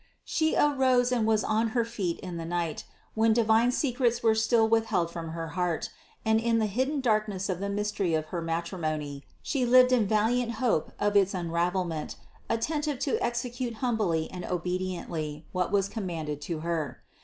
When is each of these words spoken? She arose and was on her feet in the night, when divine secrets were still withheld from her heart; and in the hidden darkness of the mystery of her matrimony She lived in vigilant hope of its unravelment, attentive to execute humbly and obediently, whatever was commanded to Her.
She 0.25 0.55
arose 0.55 1.11
and 1.11 1.27
was 1.27 1.43
on 1.43 1.67
her 1.77 1.85
feet 1.85 2.19
in 2.21 2.37
the 2.37 2.43
night, 2.43 2.85
when 3.13 3.33
divine 3.33 3.71
secrets 3.71 4.23
were 4.23 4.33
still 4.33 4.67
withheld 4.67 5.11
from 5.11 5.29
her 5.29 5.49
heart; 5.49 5.91
and 6.25 6.39
in 6.39 6.57
the 6.57 6.65
hidden 6.65 7.01
darkness 7.01 7.49
of 7.49 7.59
the 7.59 7.69
mystery 7.69 8.15
of 8.15 8.25
her 8.33 8.41
matrimony 8.41 9.23
She 9.43 9.63
lived 9.63 9.91
in 9.91 10.07
vigilant 10.07 10.53
hope 10.53 10.91
of 10.99 11.15
its 11.15 11.33
unravelment, 11.35 12.15
attentive 12.49 12.97
to 12.97 13.23
execute 13.23 13.75
humbly 13.75 14.27
and 14.31 14.43
obediently, 14.43 15.45
whatever 15.51 15.73
was 15.73 15.87
commanded 15.87 16.41
to 16.41 16.61
Her. 16.61 17.03